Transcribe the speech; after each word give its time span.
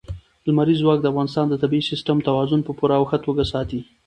لمریز 0.47 0.77
ځواک 0.83 0.99
د 1.01 1.05
افغانستان 1.11 1.45
د 1.49 1.55
طبعي 1.61 1.81
سیسټم 1.89 2.17
توازن 2.27 2.59
په 2.63 2.71
پوره 2.77 2.95
او 2.99 3.05
ښه 3.09 3.17
توګه 3.25 3.43
ساتي. 3.53 3.79